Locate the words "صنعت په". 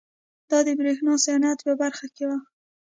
1.25-1.73